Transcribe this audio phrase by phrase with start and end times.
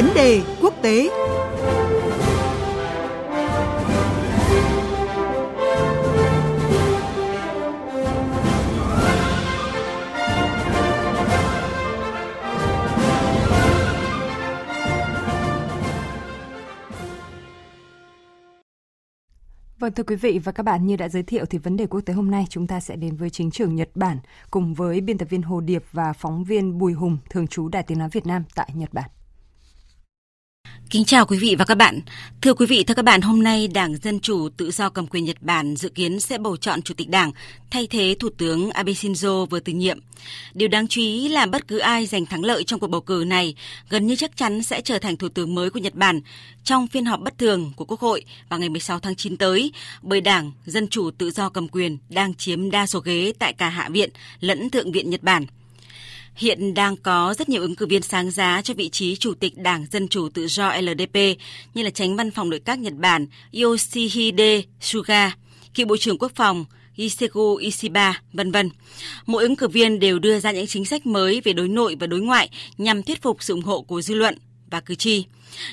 [0.00, 1.10] Vấn đề quốc tế
[19.78, 22.00] Vâng thưa quý vị và các bạn, như đã giới thiệu thì vấn đề quốc
[22.00, 24.18] tế hôm nay chúng ta sẽ đến với chính trường Nhật Bản
[24.50, 27.82] cùng với biên tập viên Hồ Điệp và phóng viên Bùi Hùng thường trú Đài
[27.82, 29.10] Tiếng nói Việt Nam tại Nhật Bản.
[30.90, 32.00] Kính chào quý vị và các bạn.
[32.40, 35.24] Thưa quý vị, thưa các bạn, hôm nay Đảng Dân Chủ Tự do cầm quyền
[35.24, 37.32] Nhật Bản dự kiến sẽ bầu chọn Chủ tịch Đảng
[37.70, 39.98] thay thế Thủ tướng Abe Shinzo vừa từ nhiệm.
[40.54, 43.24] Điều đáng chú ý là bất cứ ai giành thắng lợi trong cuộc bầu cử
[43.26, 43.54] này
[43.88, 46.20] gần như chắc chắn sẽ trở thành Thủ tướng mới của Nhật Bản
[46.64, 50.20] trong phiên họp bất thường của Quốc hội vào ngày 16 tháng 9 tới, bởi
[50.20, 53.88] Đảng Dân Chủ Tự do cầm quyền đang chiếm đa số ghế tại cả Hạ
[53.88, 54.10] viện
[54.40, 55.46] lẫn Thượng viện Nhật Bản–
[56.34, 59.58] Hiện đang có rất nhiều ứng cử viên sáng giá cho vị trí Chủ tịch
[59.58, 61.16] Đảng Dân Chủ Tự do LDP
[61.74, 63.26] như là tránh văn phòng nội các Nhật Bản
[63.62, 65.36] Yoshihide Suga,
[65.74, 66.64] cựu Bộ trưởng Quốc phòng
[66.96, 68.70] Isegu Ishiba, vân vân.
[69.26, 72.06] Mỗi ứng cử viên đều đưa ra những chính sách mới về đối nội và
[72.06, 74.38] đối ngoại nhằm thuyết phục sự ủng hộ của dư luận
[74.70, 75.24] và cử tri.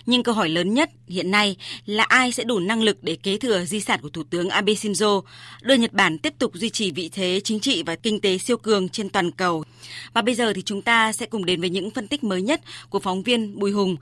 [0.05, 3.37] Nhưng câu hỏi lớn nhất hiện nay là ai sẽ đủ năng lực để kế
[3.37, 5.21] thừa di sản của Thủ tướng Abe Shinzo,
[5.61, 8.57] đưa Nhật Bản tiếp tục duy trì vị thế chính trị và kinh tế siêu
[8.57, 9.63] cường trên toàn cầu.
[10.13, 12.61] Và bây giờ thì chúng ta sẽ cùng đến với những phân tích mới nhất
[12.89, 13.95] của phóng viên Bùi Hùng,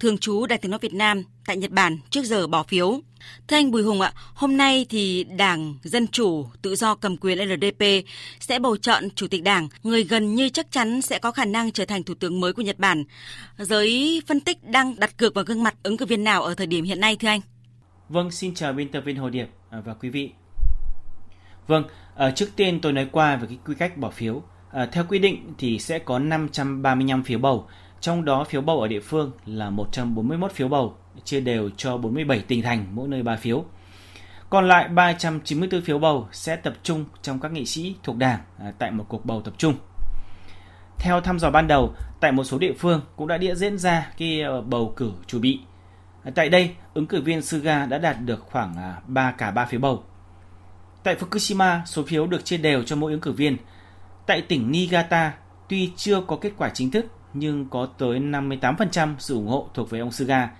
[0.00, 3.00] thường trú Đài tiếng nói Việt Nam tại Nhật Bản trước giờ bỏ phiếu.
[3.48, 7.38] Thưa anh Bùi Hùng ạ, hôm nay thì Đảng Dân Chủ Tự do cầm quyền
[7.38, 8.06] LDP
[8.40, 11.72] sẽ bầu chọn Chủ tịch Đảng, người gần như chắc chắn sẽ có khả năng
[11.72, 13.04] trở thành Thủ tướng mới của Nhật Bản.
[13.58, 16.66] Giới phân tích đang đặt cược vào gương mặt ứng cử viên nào ở thời
[16.66, 17.40] điểm hiện nay thưa anh?
[18.08, 20.32] Vâng, xin chào biên tập viên Hồ Điệp à, và quý vị.
[21.66, 21.84] Vâng,
[22.16, 24.42] à, trước tiên tôi nói qua về cái quy cách bỏ phiếu.
[24.70, 27.66] À, theo quy định thì sẽ có 535 phiếu bầu,
[28.00, 32.40] trong đó phiếu bầu ở địa phương là 141 phiếu bầu, chia đều cho 47
[32.40, 33.64] tỉnh thành, mỗi nơi 3 phiếu.
[34.50, 38.72] Còn lại 394 phiếu bầu sẽ tập trung trong các nghị sĩ thuộc đảng à,
[38.78, 39.74] tại một cuộc bầu tập trung.
[41.02, 44.10] Theo thăm dò ban đầu, tại một số địa phương cũng đã địa diễn ra
[44.18, 45.60] cái ờ, bầu cử chủ bị.
[46.34, 49.80] Tại đây, ứng cử viên Suga đã đạt được khoảng à, 3 cả 3 phiếu
[49.80, 50.04] bầu.
[51.02, 53.56] Tại Fukushima, số phiếu được chia đều cho mỗi ứng cử viên.
[54.26, 55.34] Tại tỉnh Niigata,
[55.68, 59.90] tuy chưa có kết quả chính thức nhưng có tới 58% sự ủng hộ thuộc
[59.90, 60.50] về ông Suga,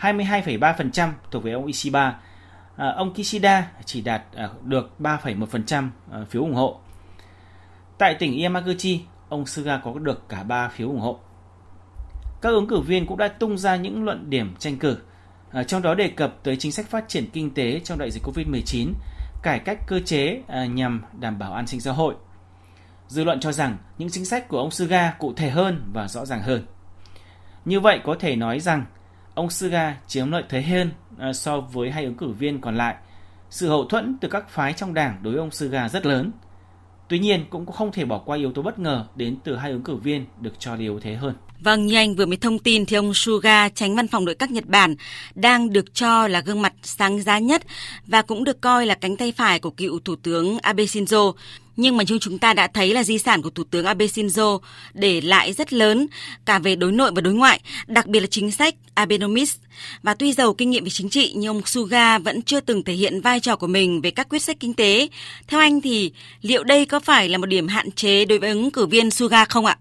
[0.00, 2.18] 22,3% thuộc về ông Ishiba.
[2.76, 6.80] À, ông Kishida chỉ đạt à, được 3,1% à, ờ, phiếu ủng hộ.
[7.98, 11.18] Tại tỉnh Yamaguchi, ông Suga có được cả 3 phiếu ủng hộ.
[12.40, 14.98] Các ứng cử viên cũng đã tung ra những luận điểm tranh cử,
[15.50, 18.22] à, trong đó đề cập tới chính sách phát triển kinh tế trong đại dịch
[18.22, 18.92] Covid-19,
[19.42, 22.14] cải cách cơ chế à, nhằm đảm bảo an sinh xã hội.
[23.08, 26.26] Dư luận cho rằng những chính sách của ông Suga cụ thể hơn và rõ
[26.26, 26.66] ràng hơn.
[27.64, 28.84] Như vậy có thể nói rằng
[29.34, 32.94] ông Suga chiếm lợi thế hơn à, so với hai ứng cử viên còn lại.
[33.50, 36.30] Sự hậu thuẫn từ các phái trong đảng đối với ông Suga rất lớn–
[37.08, 39.82] Tuy nhiên cũng không thể bỏ qua yếu tố bất ngờ đến từ hai ứng
[39.82, 41.34] cử viên được cho là yếu thế hơn.
[41.60, 44.50] Vâng, như anh vừa mới thông tin thì ông Suga, tránh văn phòng nội các
[44.50, 44.96] Nhật Bản,
[45.34, 47.62] đang được cho là gương mặt sáng giá nhất
[48.06, 51.32] và cũng được coi là cánh tay phải của cựu Thủ tướng Abe Shinzo.
[51.78, 54.58] Nhưng mà như chúng ta đã thấy là di sản của Thủ tướng Abe Shinzo
[54.94, 56.06] để lại rất lớn
[56.44, 59.56] cả về đối nội và đối ngoại, đặc biệt là chính sách Abenomics.
[60.02, 62.92] Và tuy giàu kinh nghiệm về chính trị nhưng ông Suga vẫn chưa từng thể
[62.92, 65.08] hiện vai trò của mình về các quyết sách kinh tế.
[65.48, 66.12] Theo anh thì
[66.42, 69.44] liệu đây có phải là một điểm hạn chế đối với ứng cử viên Suga
[69.44, 69.78] không ạ?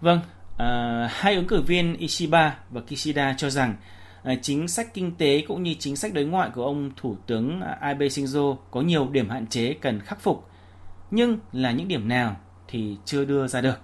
[0.00, 0.20] Vâng,
[0.58, 3.76] à, hai ứng cử viên Ishiba và Kishida cho rằng
[4.22, 7.60] à, chính sách kinh tế cũng như chính sách đối ngoại của ông Thủ tướng
[7.80, 10.48] Abe Shinzo có nhiều điểm hạn chế cần khắc phục
[11.14, 12.36] nhưng là những điểm nào
[12.68, 13.78] thì chưa đưa ra được.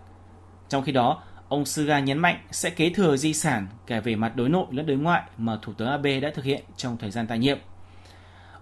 [0.69, 4.37] Trong khi đó, ông Suga nhấn mạnh sẽ kế thừa di sản cả về mặt
[4.37, 7.27] đối nội lẫn đối ngoại mà Thủ tướng Abe đã thực hiện trong thời gian
[7.27, 7.59] tại nhiệm.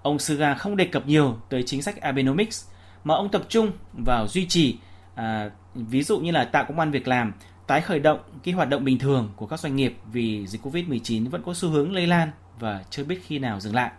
[0.03, 2.67] Ông Suga không đề cập nhiều tới chính sách Abenomics
[3.05, 4.79] mà ông tập trung vào duy trì
[5.15, 7.33] à, ví dụ như là tạo công an việc làm,
[7.67, 11.31] tái khởi động cái hoạt động bình thường của các doanh nghiệp vì dịch Covid-19
[11.31, 13.91] vẫn có xu hướng lây lan và chưa biết khi nào dừng lại.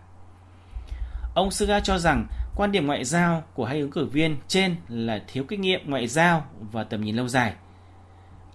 [1.34, 2.26] Ông Suga cho rằng
[2.56, 6.06] Quan điểm ngoại giao của hai ứng cử viên trên là thiếu kinh nghiệm ngoại
[6.06, 7.54] giao và tầm nhìn lâu dài.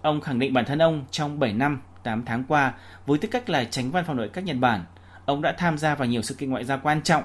[0.02, 2.74] Ông khẳng định bản thân ông trong 7 năm, 8 tháng qua
[3.06, 4.84] với tư cách là tránh văn phòng nội các Nhật Bản,
[5.24, 7.22] ông đã tham gia vào nhiều sự kiện ngoại giao quan trọng.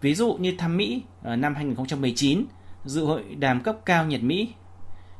[0.00, 2.44] Ví dụ như thăm Mỹ ờ, năm 2019,
[2.84, 4.52] dự hội đàm cấp cao Nhật Mỹ.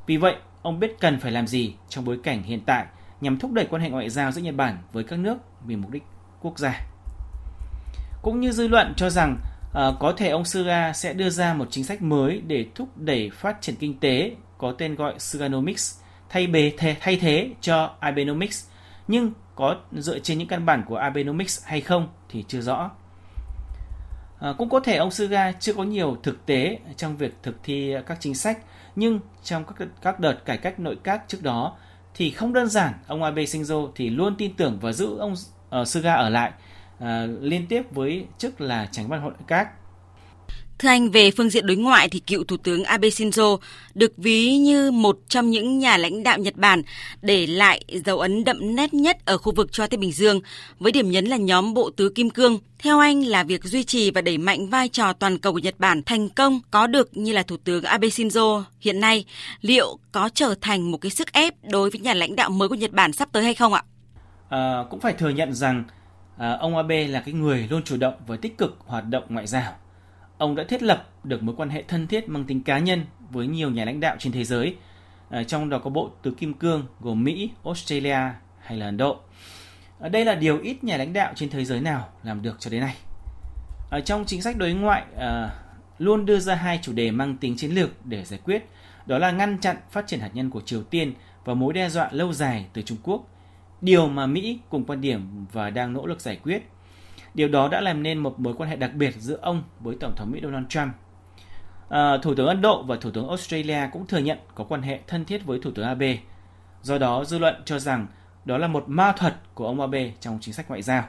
[0.07, 2.87] Vì vậy, ông biết cần phải làm gì trong bối cảnh hiện tại
[3.21, 5.91] nhằm thúc đẩy quan hệ ngoại giao giữa Nhật Bản với các nước vì mục
[5.91, 6.03] đích
[6.41, 6.81] quốc gia.
[8.23, 9.37] Cũng như dư luận cho rằng
[9.77, 13.31] à, có thể ông Suga sẽ đưa ra một chính sách mới để thúc đẩy
[13.31, 18.67] phát triển kinh tế có tên gọi Suganomics thay bề thay thế cho Abenomics
[19.09, 22.91] nhưng có dựa trên những căn bản của Abenomics hay không thì chưa rõ.
[24.41, 27.95] À, cũng có thể ông Suga chưa có nhiều thực tế trong việc thực thi
[28.07, 28.59] các chính sách,
[28.97, 31.77] nhưng trong các các đợt cải cách nội các trước đó
[32.15, 35.35] thì không đơn giản ông Abe Shinzo thì luôn tin tưởng và giữ ông
[35.81, 36.53] uh, Suga ở lại
[36.99, 37.07] uh,
[37.41, 39.69] liên tiếp với chức là tránh văn hội các
[40.79, 43.59] Thưa anh, về phương diện đối ngoại thì cựu Thủ tướng Abe Shinzo
[43.95, 46.83] được ví như một trong những nhà lãnh đạo Nhật Bản
[47.23, 50.41] để lại dấu ấn đậm nét nhất ở khu vực cho Tây Bình Dương,
[50.79, 52.59] với điểm nhấn là nhóm Bộ Tứ Kim Cương.
[52.79, 55.75] Theo anh là việc duy trì và đẩy mạnh vai trò toàn cầu của Nhật
[55.79, 59.25] Bản thành công có được như là Thủ tướng Abe Shinzo hiện nay,
[59.61, 62.75] liệu có trở thành một cái sức ép đối với nhà lãnh đạo mới của
[62.75, 63.83] Nhật Bản sắp tới hay không ạ?
[64.49, 65.85] À, cũng phải thừa nhận rằng
[66.37, 69.47] à, ông Abe là cái người luôn chủ động và tích cực hoạt động ngoại
[69.47, 69.75] giao
[70.39, 73.47] ông đã thiết lập được mối quan hệ thân thiết mang tính cá nhân với
[73.47, 74.77] nhiều nhà lãnh đạo trên thế giới,
[75.31, 78.19] à, trong đó có bộ tứ kim cương gồm Mỹ, Australia
[78.61, 79.21] hay là Ấn Độ.
[80.01, 82.71] À, đây là điều ít nhà lãnh đạo trên thế giới nào làm được cho
[82.71, 82.95] đến nay.
[83.91, 85.51] Ở trong chính sách đối ngoại à,
[85.99, 88.67] luôn đưa ra hai chủ đề mang tính chiến lược để giải quyết,
[89.07, 92.09] đó là ngăn chặn phát triển hạt nhân của Triều Tiên và mối đe dọa
[92.13, 93.29] lâu dài từ Trung Quốc,
[93.87, 96.63] điều mà Mỹ cùng quan điểm và đang nỗ lực giải quyết
[97.37, 100.15] Điều đó đã làm nên một mối quan hệ đặc biệt giữa ông với Tổng
[100.17, 100.93] thống Mỹ Donald Trump.
[101.89, 105.01] À, Thủ tướng Ấn Độ và Thủ tướng Australia cũng thừa nhận có quan hệ
[105.07, 106.19] thân thiết với Thủ tướng Abe.
[106.83, 108.07] Do đó, dư luận cho rằng
[108.45, 111.05] đó là một ma thuật của ông Abe trong chính sách ngoại giao.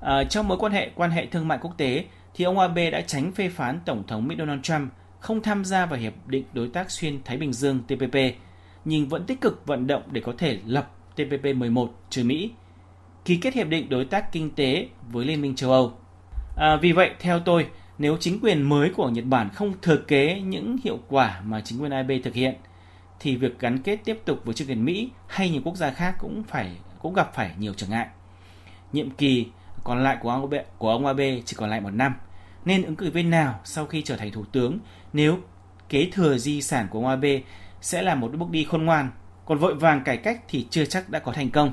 [0.00, 2.04] À, trong mối quan hệ quan hệ thương mại quốc tế,
[2.34, 5.86] thì ông Abe đã tránh phê phán Tổng thống Mỹ Donald Trump không tham gia
[5.86, 8.16] vào Hiệp định Đối tác Xuyên Thái Bình Dương TPP,
[8.84, 10.90] nhưng vẫn tích cực vận động để có thể lập
[11.24, 12.50] TPP 11 trừ Mỹ–
[13.28, 15.92] ký kết hiệp định đối tác kinh tế với Liên minh châu Âu.
[16.56, 17.66] À, vì vậy, theo tôi,
[17.98, 21.82] nếu chính quyền mới của Nhật Bản không thừa kế những hiệu quả mà chính
[21.82, 22.54] quyền Abe thực hiện,
[23.20, 26.14] thì việc gắn kết tiếp tục với chính quyền Mỹ hay nhiều quốc gia khác
[26.18, 28.06] cũng phải cũng gặp phải nhiều trở ngại.
[28.92, 29.46] Nhiệm kỳ
[29.84, 32.14] còn lại của ông Abe, của ông Abe chỉ còn lại một năm,
[32.64, 34.78] nên ứng cử viên nào sau khi trở thành thủ tướng
[35.12, 35.38] nếu
[35.88, 37.40] kế thừa di sản của ông Abe
[37.80, 39.10] sẽ là một bước đi khôn ngoan,
[39.48, 41.72] còn vội vàng cải cách thì chưa chắc đã có thành công.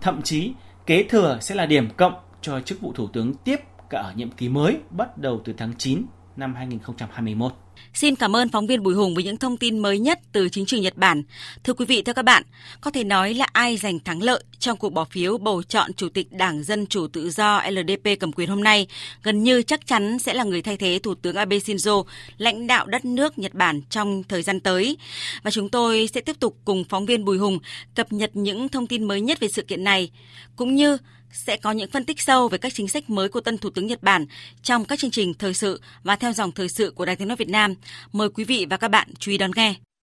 [0.00, 0.52] Thậm chí,
[0.86, 3.60] kế thừa sẽ là điểm cộng cho chức vụ thủ tướng tiếp
[3.90, 6.02] cả ở nhiệm kỳ mới bắt đầu từ tháng 9
[6.36, 7.52] năm 2021.
[7.94, 10.66] Xin cảm ơn phóng viên Bùi Hùng với những thông tin mới nhất từ chính
[10.66, 11.22] trường Nhật Bản.
[11.64, 12.42] Thưa quý vị, thưa các bạn,
[12.80, 16.08] có thể nói là ai giành thắng lợi trong cuộc bỏ phiếu bầu chọn Chủ
[16.08, 18.86] tịch Đảng Dân Chủ Tự do LDP cầm quyền hôm nay,
[19.22, 22.04] gần như chắc chắn sẽ là người thay thế Thủ tướng Abe Shinzo,
[22.38, 24.96] lãnh đạo đất nước Nhật Bản trong thời gian tới.
[25.42, 27.58] Và chúng tôi sẽ tiếp tục cùng phóng viên Bùi Hùng
[27.94, 30.10] cập nhật những thông tin mới nhất về sự kiện này,
[30.56, 30.98] cũng như
[31.32, 33.86] sẽ có những phân tích sâu về các chính sách mới của tân Thủ tướng
[33.86, 34.26] Nhật Bản
[34.62, 37.36] trong các chương trình thời sự và theo dòng thời sự của Đài Tiếng Nói
[37.36, 37.69] Việt Nam.
[38.12, 39.74] Mời quý vị và các bạn chú ý đón nghe.